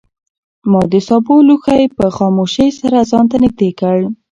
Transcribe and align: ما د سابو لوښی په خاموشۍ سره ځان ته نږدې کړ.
ما 0.71 0.81
د 0.91 0.93
سابو 1.07 1.35
لوښی 1.47 1.83
په 1.97 2.05
خاموشۍ 2.17 2.69
سره 2.79 2.97
ځان 3.11 3.25
ته 3.31 3.37
نږدې 3.43 3.69
کړ. 3.79 3.97